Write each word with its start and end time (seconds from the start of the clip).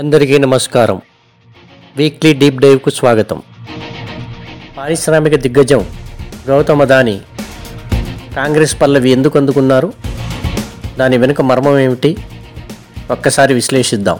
అందరికీ 0.00 0.36
నమస్కారం. 0.44 0.98
Weekly 1.98 2.30
deep 2.40 2.58
డైవ్కు 2.64 2.90
స్వాగతం. 2.98 3.38
పారిశ్రామిక 4.76 5.36
దిగ్గజం 5.44 5.80
గౌతమ్ 6.48 6.82
అదాని 6.84 7.14
కాంగ్రెస్ 8.36 8.74
పల్లవి 8.82 9.10
ఎందుకు 9.16 9.36
అందుకున్నారు? 9.40 9.88
దాని 10.98 11.16
వెనుక 11.22 11.42
మర్మం 11.48 11.78
ఏమిటి? 11.84 12.10
ఒక్కసారి 13.10 13.54
విశ్లేషిద్దాం. 13.58 14.18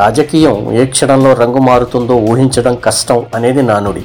రాజకీయం 0.00 0.60
ఏ 0.80 0.84
క్షణంలో 0.94 1.32
రంగు 1.42 1.62
మారుతుందో 1.68 2.16
ఊహించడం 2.32 2.76
కష్టం 2.86 3.20
అనేది 3.38 3.64
నానుడి 3.70 4.04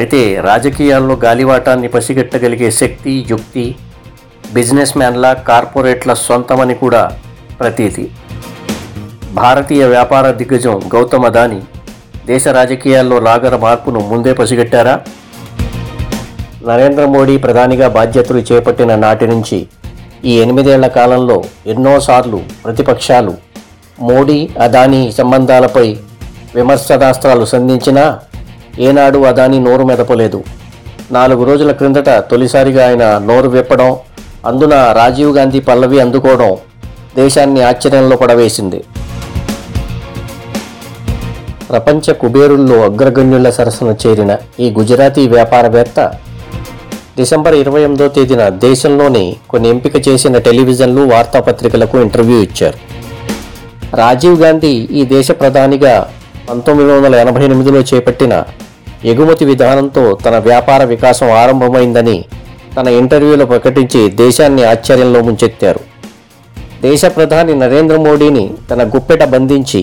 అయితే 0.00 0.22
రాజకీయాల్లో 0.48 1.16
గాలివాటాన్ని 1.26 1.90
పసిగట్టగలిగే 1.96 2.70
శక్తి 2.80 3.14
యుక్తి 3.32 3.66
బిజినెస్ 4.54 4.96
మ్యాన్ల 5.02 5.26
కార్పొరేట్ల 5.50 6.14
సొంతమని 6.26 6.74
కూడా 6.74 7.02
ప్రతీతి. 7.62 8.04
భారతీయ 9.40 9.82
వ్యాపార 9.84 10.30
దిగ్గజం 10.30 10.78
గౌతమ్ 10.94 11.26
అదాని 11.28 11.60
దేశ 12.30 12.44
రాజకీయాల్లో 12.56 13.16
లాగర 13.26 13.56
మార్పును 13.56 14.00
ముందే 14.10 14.32
పసిగట్టారా? 14.32 14.94
నరేంద్ర 16.68 17.04
మోడీ 17.04 17.36
ప్రధానిగా 17.36 17.86
బాధ్యతలు 17.88 18.40
చేపట్టిన 18.48 18.94
నాటి 19.04 19.26
నుంచి 19.26 19.58
ఈ 20.24 20.32
ఎనిమిదేళ్ళ 20.42 20.86
కాలంలో 20.86 21.36
ఎన్నోసార్లు 21.66 22.40
ప్రతిపక్షాలు 22.64 23.34
మోడీ 23.98 24.38
అదానీ 24.66 25.00
సంబంధాలపై 25.12 25.86
విమర్శనాస్త్రాలు 26.54 27.44
సంధించినా 27.44 28.04
ఏనాడు 28.86 29.18
అదానీ 29.30 29.58
నోరు 29.58 29.84
మెదపలేదు. 29.84 30.40
నాలుగు 31.12 31.44
రోజుల 31.44 31.72
క్రిందట 31.72 32.10
తొలిసారిగా 32.30 32.82
ఆయన 32.88 33.04
నోరు 33.28 33.48
విప్పడం 33.48 33.90
అందున 34.50 34.74
రాజీవ్ 35.00 35.32
గాంధీ 35.38 35.60
పల్లవి 35.60 36.00
అందుకోవడం 36.00 36.52
దేశాన్ని 37.16 37.62
ఆశ్చర్యంలో 37.62 38.16
పడవేసింది. 38.16 38.80
ప్రపంచ 41.70 42.12
కుబేరుల్లో 42.12 42.76
అగ్రగణ్యుల 42.88 43.50
సరసన 43.50 43.90
చేరిన 44.02 44.32
ఈ 44.60 44.70
గుజరాతీ 44.78 45.28
వ్యాపారవేత్త 45.28 46.00
డిసెంబర్ 47.18 47.54
ఇరవై 47.54 47.80
ఎనిమిదో 47.82 48.08
తేదీన 48.08 48.48
దేశంలోని 48.48 49.36
కొన్ని 49.50 49.68
ఎంపిక 49.68 50.08
చేసిన 50.08 50.38
టెలివిజన్లు 50.38 51.02
వార్తాపత్రికలకు 51.12 51.96
ఇంటర్వ్యూ 52.00 52.42
ఇచ్చారు. 52.42 52.78
రాజీవ్ 54.00 54.42
గాంధీ 54.42 54.72
ఈ 54.90 55.04
దేశ 55.14 55.30
ప్రధానిగా 55.30 55.94
పంతొమ్మిది 56.48 56.90
వందల 56.92 57.14
ఎనభై 57.14 57.42
ఎనిమిదిలో 57.44 57.80
చేపట్టిన 57.80 58.44
ఎగుమతి 59.04 59.44
విధానంతో 59.44 60.04
తన 60.24 60.38
వ్యాపార 60.38 60.84
వికాసం 60.84 61.30
ఆరంభమైందని 61.30 62.24
తన 62.76 62.88
ఇంటర్వ్యూలో 63.00 63.46
ప్రకటించి 63.46 64.10
దేశాన్ని 64.10 64.64
ఆశ్చర్యంలో 64.64 65.22
ముంచెత్తారు. 65.22 65.91
దేశ 66.82 67.04
ప్రధాని 67.04 67.54
నరేంద్ర 67.54 67.96
మోడీని 67.96 68.50
తన 68.70 68.82
గుప్పెట 68.84 69.22
బంధించి 69.24 69.80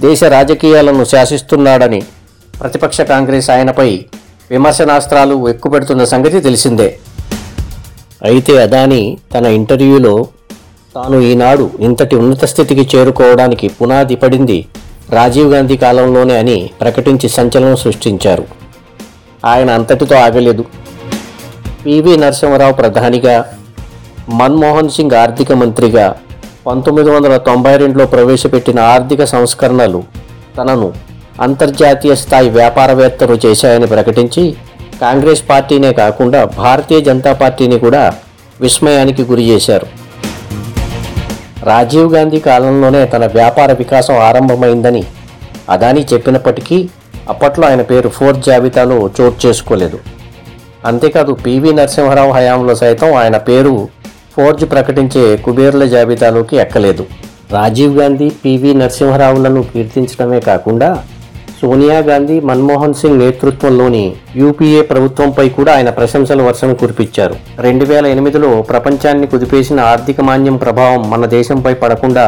దేశ 0.00 0.24
రాజకీయాలను 0.24 1.04
శాసిస్తున్నాడని 1.04 2.02
ప్రతిపక్ష 2.60 3.00
కాంగ్రెస్ 3.00 3.50
ఆయనపై 3.50 3.88
విమర్శనాస్త్రాలు 4.50 5.48
ఎక్కుపెడుతున్న 5.48 6.04
సంగతి 6.04 6.40
తెలిసిందే. 6.40 6.98
అయితే 8.22 8.62
అదాని 8.62 9.18
తన 9.34 9.46
ఇంటర్వ్యూలో 9.46 10.26
తాను 10.94 11.18
ఈనాడు 11.20 11.70
ఇంతటి 11.80 12.16
ఉన్నత 12.16 12.44
స్థితికి 12.44 12.84
చేరుకోవడానికి 12.92 13.68
పునాది 13.68 14.16
పడింది 14.16 14.58
రాజీవ్ 15.10 15.54
గాంధీ 15.54 15.76
కాలంలోనే 15.76 16.34
అని 16.38 16.70
ప్రకటించి 16.80 17.28
సంచలనం 17.28 17.76
సృష్టించారు. 17.76 18.44
ఆయన 19.44 19.70
అంతటితో 19.70 20.16
ఆగలేదు. 20.16 20.64
పివి 21.86 22.16
నరసింహరావు 22.16 22.72
ప్రధానిగా 22.72 23.36
మన్మోహన్ 24.40 24.90
సింగ్ 24.90 25.14
ఆర్థిక 25.14 25.52
మంత్రిగా 25.52 26.16
పంతొమ్మిది 26.66 27.10
వందల 27.10 27.36
తొంభై 27.36 27.72
రెండులో 27.76 28.04
ప్రవేశపెట్టిన 28.06 28.78
ఆర్థిక 28.94 29.24
సంస్కరణలు 29.24 30.00
తనను 30.58 30.88
అంతర్జాతీయ 31.40 32.14
స్థాయి 32.14 32.50
వ్యాపారవేత్తలు 32.50 33.36
చేశాయని 33.44 33.86
ప్రకటించి 33.86 34.44
కాంగ్రెస్ 35.00 35.42
పార్టీనే 35.50 35.92
కాకుండా 35.92 36.44
భారతీయ 36.44 37.00
జనతా 37.00 37.32
పార్టీని 37.32 37.78
కూడా 37.78 38.02
విస్మయానికి 38.60 39.22
గురి 39.22 39.44
చేశారు. 39.50 39.86
రాజీవ్ 41.70 42.14
గాంధీ 42.14 42.40
కాలంలోనే 42.40 43.06
తన 43.06 43.26
వ్యాపార 43.26 43.72
వికాసం 43.72 44.16
ఆరంభమైందని 44.18 45.02
అదాని 45.70 46.06
చెప్పినప్పటికీ 46.12 46.78
అప్పట్లో 47.28 47.66
ఆయన 47.68 47.82
పేరు 47.82 48.08
ఫోర్త్ 48.08 48.46
జాబితాలో 48.48 48.96
చోటు 49.16 49.46
చేసుకోలేదు. 49.46 49.98
అంతేకాదు 50.84 51.32
పివి 51.32 51.72
నరసింహారావు 51.72 52.32
హయాంలో 52.32 52.74
సైతం 52.74 53.10
ఆయన 53.16 53.36
పేరు 53.36 53.74
ఫోర్జ్ 54.36 54.64
ప్రకటించే 54.70 55.36
కుబేర్ల 55.36 55.84
జాబితాలోకి 55.84 56.56
ఎక్కలేదు. 56.56 57.06
రాజీవ్ 57.52 57.98
గాంధీ 57.98 58.28
పివి 58.44 58.74
నరసింహారావులను 58.74 59.62
కీర్తించడమే 59.62 60.40
కాకుండా 60.40 61.02
సోనియా 61.62 61.98
గాంధీ 61.98 62.40
మన్మోహన్ 62.40 62.94
సింగ్ 62.94 63.18
నేతృత్వంలోని 63.18 64.04
యూపీఏ 64.36 64.82
ప్రభుత్వంపై 64.82 65.48
కూడా 65.48 65.74
ఆయన 65.74 65.90
ప్రశంసల 65.90 66.42
వర్షం 66.42 66.74
కురిపించారు. 66.74 67.36
రెండు 67.58 67.84
వేల 67.84 68.06
ఎనిమిదిలో 68.06 68.62
ప్రపంచాన్ని 68.62 69.26
కుదిపేసిన 69.26 69.80
ఆర్థిక 69.80 70.20
మాన్యం 70.20 70.56
ప్రభావం 70.56 71.10
మన 71.10 71.26
దేశంపై 71.26 71.74
పడకుండా 71.74 72.26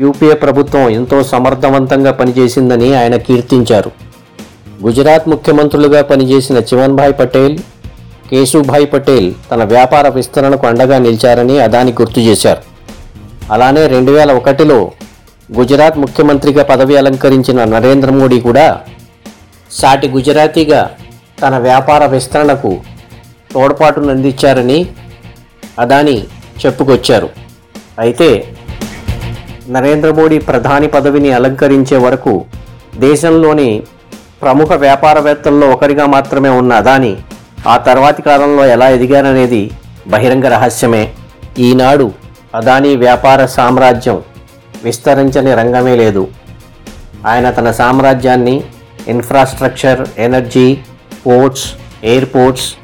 యూపీఏ 0.00 0.34
ప్రభుత్వం 0.34 0.88
ఎంతో 0.88 1.22
సమర్థవంతంగా 1.22 2.12
పనిచేసిందని 2.12 2.94
ఆయన 2.94 3.16
కీర్తించారు. 3.16 3.90
గుజరాత్ 4.86 5.28
ముఖ్యమంత్రులుగా 5.28 6.02
పనిచేసిన 6.02 6.58
చివన్భాయ్ 6.58 7.14
పటేల్ 7.20 7.58
కేశుభాయ్ 8.30 8.86
పటేల్ 8.92 9.28
తన 9.50 9.62
వ్యాపార 9.74 10.06
విస్తరణకు 10.16 10.64
అండగా 10.70 10.96
నిలిచారని 11.06 11.56
అదాని 11.66 11.92
గుర్తు 12.00 12.20
చేశారు. 12.26 12.62
అలానే 13.54 13.82
రెండు 13.94 14.12
వేల 14.16 14.30
ఒకటిలో 14.40 14.76
గుజరాత్ 15.58 15.96
ముఖ్యమంత్రిగా 16.02 16.62
పదవి 16.70 16.94
అలంకరించిన 17.00 17.60
నరేంద్ర 17.74 18.10
మోడీ 18.18 18.38
కూడా 18.46 18.66
సాటి 19.78 20.08
గుజరాతీగా 20.16 20.82
తన 21.42 21.56
వ్యాపార 21.66 22.04
విస్తరణకు 22.14 22.70
తోడ్పాటునందించారని 23.54 24.78
అదాని 25.84 26.16
చెప్పుకొచ్చారు. 26.62 27.28
అయితే 28.04 28.30
నరేంద్ర 29.76 30.10
మోడీ 30.18 30.38
ప్రధాని 30.50 30.90
పదవిని 30.96 31.32
అలంకరించే 31.38 31.98
వరకు 32.06 32.34
దేశంలోని 33.06 33.68
ప్రముఖ 34.44 34.72
వ్యాపారవేత్తల్లో 34.86 35.66
ఒకరిగా 35.74 36.06
మాత్రమే 36.16 36.52
ఉన్న 36.60 36.72
అదాని 36.82 37.12
ఆ 37.66 37.76
తర్వాతి 37.76 38.22
కాలంలో 38.22 38.66
ఎలా 38.66 38.88
ఎదిగారనేది 38.88 39.70
బహిరంగ 40.08 40.44
రహస్యమే. 40.44 41.12
ఈనాడు 41.58 42.12
అదానీ 42.54 42.96
వ్యాపార 42.96 43.46
సామ్రాజ్యం 43.46 44.22
విస్తరించని 44.84 45.54
రంగమే 45.54 45.96
లేదు. 45.96 46.28
ఆయన 47.26 47.50
తన 47.50 47.70
సామ్రాజ్యాన్ని 47.70 48.64
infrastructure 49.08 50.08
energy 50.18 50.78
ports 51.26 51.72
airports 52.04 52.74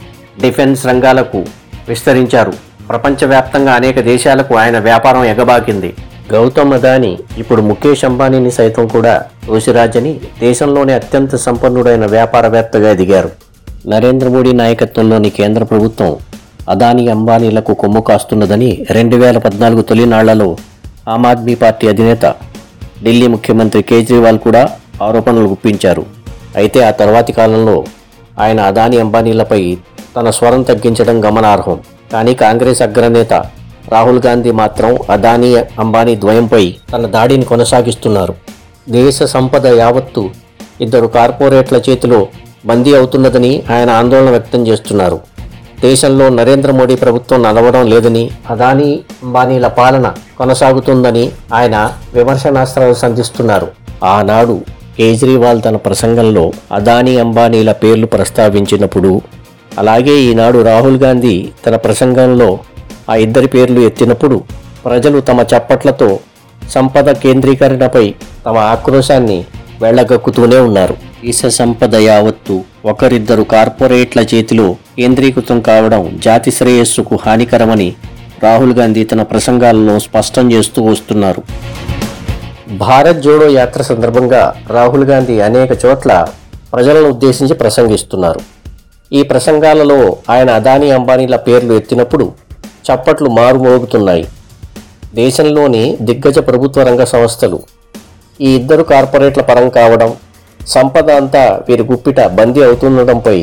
defence 0.41 0.87
రంగాలకు 0.87 1.45
విస్తరించారు. 1.89 2.53
ప్రపంచవ్యాప్తంగా 2.89 3.73
అనేక 3.73 4.01
దేశాలకు 4.01 4.55
ఆయన 4.55 4.79
వ్యాపారం 4.79 5.25
ఎగబాకింది. 5.25 5.95
గౌతమ్ 6.33 6.75
అదాని 6.75 7.19
ఇప్పుడు 7.39 7.63
ముఖేష్ 7.63 8.05
అంబానీని 8.05 8.51
సైతం 8.51 8.87
కూడా 8.87 9.25
తోసిరాజని 9.47 10.21
దేశంలోనే 10.41 10.93
అత్యంత 10.93 11.37
సంపన్నుడైన 11.37 12.07
వ్యాపారవేత్తగా 12.07 12.91
ఎదిగారు. 12.91 13.46
నరేంద్ర 13.93 14.29
మోడీ 14.35 14.53
నాయకత్వంలోని 14.61 15.31
కేంద్ర 15.37 15.65
ప్రభుత్వం 15.71 16.13
అదానీ 16.73 17.03
అంబానీలకు 17.15 17.73
కొమ్ము 17.83 18.01
కాస్తున్నదని 18.09 18.71
రెండు 18.97 19.17
వేల 19.23 19.39
పద్నాలుగు 19.45 19.83
తొలినాళ్ళలో 19.89 20.49
ఆమ్ 21.13 21.27
ఆద్మీ 21.31 21.55
పార్టీ 21.61 21.85
అధినేత 21.93 22.25
ఢిల్లీ 23.05 23.27
ముఖ్యమంత్రి 23.35 23.83
కేజ్రీవాల్ 23.91 24.39
కూడా 24.47 24.63
ఆరోపణలు 25.07 25.49
గుప్పించారు. 25.53 26.05
అయితే 26.61 26.81
ఆ 26.89 26.91
తర్వాతి 27.01 27.35
కాలంలో 27.39 27.77
ఆయన 28.45 28.61
అదానీ 28.71 28.97
అంబానీలపై 29.05 29.61
తన 30.17 30.31
స్వరం 30.39 30.65
తగ్గించడం 30.71 31.19
గమనార్హం. 31.27 31.79
కానీ 32.13 32.35
కాంగ్రెస్ 32.45 32.83
అగ్రనేత 32.87 33.35
రాహుల్ 33.95 34.21
గాంధీ 34.27 34.55
మాత్రం 34.63 34.93
అదానీ 35.17 35.51
అంబానీ 35.85 36.17
ద్వయంపై 36.25 36.65
తన 36.93 37.05
దాడిని 37.17 37.47
కొనసాగిస్తున్నారు. 37.53 38.35
దేశ 38.99 39.23
సంపద 39.35 39.67
యావత్తు 39.83 40.25
ఇద్దరు 40.87 41.09
కార్పొరేట్ల 41.19 41.77
చేతిలో 41.89 42.21
బందీ 42.65 42.95
అవుతున్నదని 42.95 43.63
ఆయన 43.71 43.91
ఆందోళన 43.91 44.31
వ్యక్తం 44.31 44.67
చేస్తున్నారు. 44.67 45.19
దేశంలో 45.81 46.29
నరేంద్ర 46.29 46.71
మోడీ 46.71 46.95
ప్రభుత్వం 46.95 47.43
నడవడం 47.43 47.87
లేదని 47.87 48.31
అదానీ 48.51 49.01
అంబానీల 49.25 49.67
పాలన 49.67 50.15
కొనసాగుతుందని 50.39 51.33
ఆయన 51.53 51.95
విమర్శనాస్త్రాలు 52.15 52.95
సంధిస్తున్నారు. 52.95 53.67
ఆనాడు 54.05 54.57
కేజ్రీవాల్ 54.99 55.63
తన 55.63 55.77
ప్రసంగంలో 55.77 56.53
అదానీ 56.73 57.17
అంబానీల 57.17 57.73
పేర్లు 57.73 58.07
ప్రస్తావించినప్పుడు 58.07 59.23
అలాగే 59.79 60.15
ఈనాడు 60.19 60.63
రాహుల్ 60.63 60.99
గాంధీ 60.99 61.53
తన 61.67 61.77
ప్రసంగంలో 61.77 62.59
ఆ 63.11 63.17
ఇద్దరి 63.17 63.47
పేర్లు 63.47 63.81
ఎత్తినప్పుడు 63.81 64.43
ప్రజలు 64.85 65.21
తమ 65.21 65.41
చప్పట్లతో 65.41 66.19
సంపద 66.73 67.11
కేంద్రీకరణపై 67.11 68.15
తమ 68.47 68.57
ఆక్రోశాన్ని 68.57 69.45
వెళ్ళగక్కుతూనే 69.83 70.59
ఉన్నారు. 70.59 70.97
దేశ 71.27 71.47
సంపద 71.57 71.95
యావత్తు 71.95 72.55
ఒకరిద్దరు 72.91 73.45
కార్పొరేట్ల 73.53 74.21
చేతిలో 74.33 74.67
కేంద్రీకృతం 74.99 75.59
కావడం 75.69 76.03
జాతి 76.27 76.51
శ్రేయస్సుకు 76.51 77.15
హానికరమని 77.25 77.87
రాహుల్ 78.43 78.75
గాంధీ 78.79 79.03
తన 79.05 79.23
ప్రసంగాలలో 79.23 79.95
స్పష్టం 79.99 80.45
చేస్తూ 80.53 80.81
వస్తున్నారు. 80.83 81.43
భారత్ 82.83 83.23
జోడో 83.25 83.47
యాత్ర 83.51 83.83
సందర్భంగా 83.83 84.43
రాహుల్ 84.77 85.07
గాంధీ 85.11 85.37
అనేక 85.41 85.71
చోట్ల 85.85 86.13
ప్రజలను 86.75 87.09
ఉద్దేశించి 87.15 87.55
ప్రసంగిస్తున్నారు. 87.55 88.43
ఈ 89.13 89.23
ప్రసంగాలలో 89.23 89.99
ఆయన 90.31 90.51
అదానీ 90.51 90.91
అంబానీల 90.91 91.39
పేర్లు 91.47 91.75
ఎత్తినప్పుడు 91.75 92.27
చప్పట్లు 92.89 93.31
మారుమోగుతున్నాయి. 93.31 94.27
దేశంలోని 95.23 95.85
దిగ్గజ 96.01 96.39
ప్రభుత్వ 96.51 96.83
రంగ 96.83 97.05
సంస్థలు 97.15 97.61
ఈ 98.41 98.51
ఇద్దరు 98.61 98.83
కార్పొరేట్ల 98.83 99.43
పరం 99.43 99.69
కావడం 99.69 100.11
సంపద 100.75 101.09
అంతా 101.21 101.43
వీరి 101.69 101.85
గుప్పిట 101.91 102.21
బందీ 102.39 102.61
అవుతుండటంపై 102.67 103.39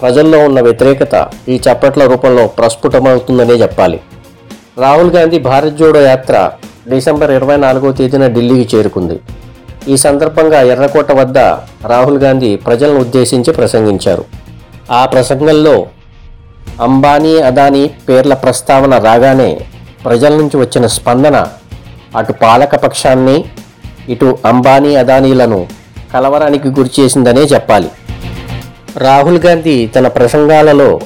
ప్రజల్లో 0.00 0.38
ఉన్న 0.48 0.58
వ్యతిరేకత 0.66 1.14
ఈ 1.52 1.54
చప్పట్ల 1.66 2.02
రూపంలో 2.12 2.44
ప్రస్ఫుటమవుతుందనే 2.58 3.56
చెప్పాలి. 3.62 3.98
రాహుల్ 4.82 5.12
గాంధీ 5.16 5.38
భారత్ 5.38 5.78
జోడో 5.80 6.00
యాత్ర 6.00 6.36
డిసెంబర్ 6.90 7.32
ఇరవై 7.38 7.56
నాలుగో 7.56 7.88
తేదీన 7.92 8.26
ఢిల్లీకి 8.36 8.66
చేరుకుంది. 8.72 9.16
ఈ 9.88 9.96
సందర్భంగా 10.04 10.60
ఎర్రకోట 10.72 11.12
వద్ద 11.12 11.38
రాహుల్ 11.92 12.20
గాంధీ 12.24 12.56
ప్రజలను 12.66 13.00
ఉద్దేశించి 13.00 13.52
ప్రసంగించారు. 13.52 14.24
ఆ 14.98 15.02
ప్రసంగంలో 15.06 15.74
అంబానీ 16.86 17.34
అదానీ 17.48 17.84
పేర్ల 18.08 18.34
ప్రస్తావన 18.34 18.94
రాగానే 19.08 19.50
ప్రజల 20.04 20.32
నుంచి 20.40 20.56
వచ్చిన 20.56 20.86
స్పందన 20.96 21.36
అటు 22.18 22.32
పాలక 22.42 22.74
పక్షాన్ని 22.76 23.36
ఇటు 24.12 24.38
అంబానీ 24.50 24.92
అదానీలను 24.96 25.60
కలవరానికి 26.14 26.68
గురిచేసిందనే 26.68 27.40
చెప్పాలి. 27.40 27.90
రాహుల్ 28.96 29.40
గాంధీ 29.46 29.86
తన 29.86 30.06
ప్రసంగాలలో 30.08 31.00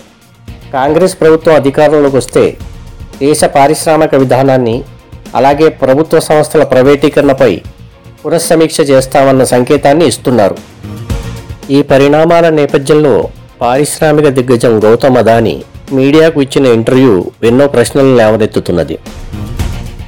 కాంగ్రెస్ 0.73 1.21
ప్రభుత్వం 1.21 1.55
అధికారంలోకి 1.55 2.17
వస్తే 2.17 2.57
దేశ 3.21 3.45
పారిశ్రామిక 3.45 4.15
విధానాన్ని 4.15 4.83
అలాగే 5.35 5.69
ప్రభుత్వ 5.69 6.21
సంస్థల 6.21 6.63
ప్రైవేటీకరణపై 6.63 7.61
పునఃసమీక్ష 8.25 8.81
చేస్తామన్న 8.81 9.45
సంకేతాన్ని 9.45 10.07
ఇస్తున్నారు. 10.07 10.57
ఈ 11.71 11.83
పరిణామాల 11.83 12.49
నేపథ్యంలో 12.49 13.29
పారిశ్రామిక 13.61 14.29
దిగ్గజం 14.29 14.81
గౌతమ్ 14.81 15.17
అదానీ 15.17 15.65
మీడియాకు 15.93 16.43
ఇచ్చిన 16.43 16.67
ఇంటర్వ్యూ 16.67 17.25
ఎన్నో 17.43 17.67
ప్రశ్నలను 17.67 18.17
లేవనెత్తుతున్నది. 18.17 18.99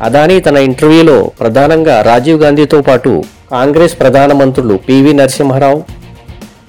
అదానీ 0.02 0.40
తన 0.40 0.56
ఇంటర్వ్యూలో 0.56 1.30
ప్రధానంగా 1.40 2.02
రాజీవ్ 2.02 2.42
గాంధీతో 2.42 2.80
పాటు 2.82 3.24
కాంగ్రెస్ 3.50 3.94
ప్రధానమంత్రులు 4.00 4.74
పివి 4.86 5.12
నరసింహారావు 5.18 5.80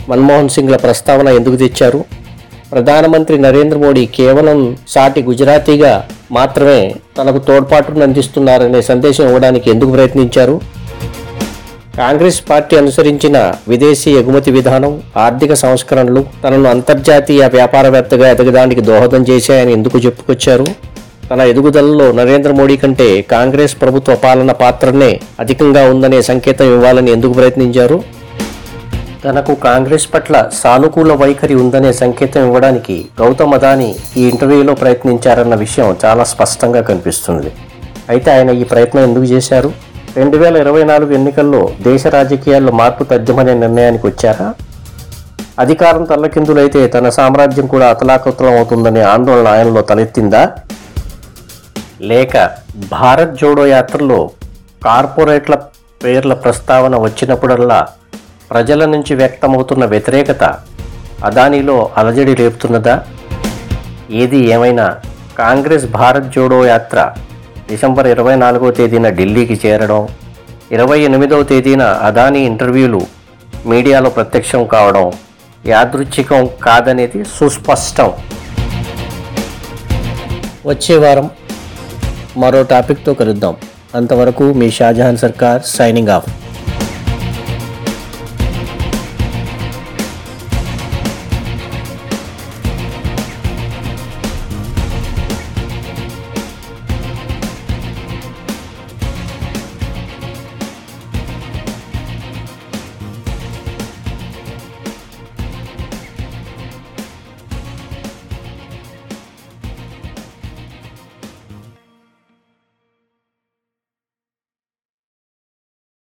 మన్మోహన్ 0.09 0.51
సింగ్ల 0.55 0.75
ప్రస్తావన 0.75 1.27
ఎందుకు 1.37 1.55
తెచ్చారు? 1.55 1.99
ప్రధానమంత్రి 2.71 3.35
నరేంద్ర 3.45 3.77
మోడీ 3.77 4.03
కేవలం 4.17 4.59
సాటి 4.93 5.21
గుజరాతీగా 5.29 5.93
మాత్రమే 6.31 6.79
తనకు 7.17 7.39
తోడ్పాటును 7.47 8.03
అందిస్తున్నారనే 8.07 8.81
సందేశం 8.81 9.25
ఇవ్వడానికి 9.29 9.67
ఎందుకు 9.73 9.91
ప్రయత్నించారు? 9.91 10.55
కాంగ్రెస్ 11.97 12.39
పార్టీ 12.49 12.75
అనుసరించిన 12.77 13.37
విదేశీ 13.67 14.11
ఎగుమతి 14.19 14.51
విధానం 14.57 14.91
ఆర్థిక 15.25 15.53
సంస్కరణలు 15.63 16.21
తనను 16.43 16.69
అంతర్జాతీయ 16.75 17.45
వ్యాపారవేత్తగా 17.57 18.27
ఎదగడానికి 18.33 18.81
దోహదం 18.81 19.23
చేశాయని 19.29 19.71
ఎందుకు 19.77 19.97
చెప్పుకొచ్చారు? 20.05 20.67
తన 21.29 21.41
ఎదుగుదలలో 21.51 22.05
నరేంద్ర 22.17 22.51
మోడీ 22.57 22.75
కంటే 22.81 23.07
కాంగ్రెస్ 23.31 23.73
ప్రభుత్వ 23.81 24.13
పాలన 24.25 24.51
పాత్రనే 24.61 25.09
అధికంగా 25.39 25.81
ఉందనే 25.93 26.19
సంకేతం 26.21 26.67
ఇవ్వాలని 26.75 27.09
ఎందుకు 27.15 27.33
ప్రయత్నించారు? 27.33 27.97
తనకు 29.23 29.53
కాంగ్రెస్ 29.65 30.07
పట్ల 30.13 30.35
సానుకూల 30.61 31.13
వైఖరి 31.21 31.55
ఉందనే 31.63 31.91
సంకేతం 32.01 32.41
ఇవ్వడానికి 32.47 32.95
గౌతమ్ 33.19 33.55
అదాని 33.57 33.89
ఈ 34.17 34.23
ఇంటర్వ్యూలో 34.29 34.73
ప్రయత్నించారన్న 34.73 35.55
విషయం 35.55 35.89
చాలా 36.05 36.23
స్పష్టంగా 36.33 36.81
కనిపిస్తుంది. 36.81 37.51
అయితే 38.09 38.31
ఆయన 38.35 38.49
ఈ 38.61 38.63
ప్రయత్నం 38.63 39.03
ఎందుకు 39.09 39.27
చేశారు? 39.33 39.71
రెండు 40.19 40.37
వేల 40.37 40.55
ఇరవై 40.63 40.83
నాలుగు 40.83 41.11
ఎన్నికల్లో 41.19 41.61
దేశ 41.89 42.07
రాజకీయాల్లో 42.17 42.71
మార్పు 42.71 43.03
తథ్యమనే 43.03 43.53
నిర్ణయానికి 43.63 44.07
వచ్చారా? 44.07 44.47
అధికారం 45.59 46.03
తల్లకిందులైతే 46.03 46.87
తన 46.87 47.09
సామ్రాజ్యం 47.09 47.67
కూడా 47.67 47.87
అతలాకుతలం 47.95 48.55
అవుతుందనే 48.57 49.01
ఆందోళన 49.13 49.47
ఆయనలో 49.47 49.81
తలెత్తిందా? 49.81 50.43
లేక 51.99 52.33
భారత్ 52.89 53.35
జోడో 53.35 53.65
యాత్రలో 53.67 54.31
కార్పొరేట్ల 54.83 55.55
పేర్ల 56.03 56.33
ప్రస్తావన 56.33 56.95
వచ్చినప్పుడల్లా 56.95 57.87
ప్రజల 58.51 58.85
నుంచి 58.85 59.15
వ్యక్తమవుతున్న 59.15 59.85
వ్యతిరేకత 59.85 60.43
అదానిలో 61.23 61.89
అలజడి 61.97 62.33
రేపుతున్నదా? 62.33 63.03
ఏది 64.11 64.37
ఏమైనా 64.37 64.85
కాంగ్రెస్ 65.37 65.85
భారత్ 65.85 66.29
జోడో 66.35 66.65
యాత్ర 66.65 66.99
డిసెంబర్ 67.69 68.07
ఇరవై 68.07 68.35
నాలుగో 68.35 68.71
తేదీన 68.71 69.09
ఢిల్లీకి 69.09 69.59
చేరడం 69.65 70.07
ఇరవై 70.71 70.99
ఎనిమిదవ 70.99 71.43
తేదీన 71.43 71.81
అదానీ 71.81 72.39
ఇంటర్వ్యూలు 72.39 73.01
మీడియాలో 73.65 74.09
ప్రత్యక్షం 74.09 74.67
కావడం 74.67 75.11
యాదృచ్ఛికం 75.65 76.49
కాదనేది 76.63 77.23
సుస్పష్టం. 77.23 78.11
వచ్చే 80.65 80.97
వారం 80.97 81.29
మరో 82.37 82.63
టాపిక్తో 82.63 83.13
కలుద్దాం. 83.13 83.55
అంతవరకు 83.95 84.53
మీ 84.53 84.71
షాజహాన్ 84.71 85.17
సర్కార్ 85.17 85.61
సైనింగ్ 85.65 86.09
ఆఫ్. 86.09 86.27